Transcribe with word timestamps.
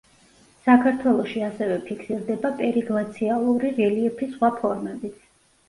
საქართველოში 0.69 1.43
ასევე 1.47 1.77
ფიქსირდება 1.91 2.51
პერიგლაციალური 2.63 3.73
რელიეფის 3.79 4.35
სხვა 4.37 4.53
ფორმებიც. 4.61 5.25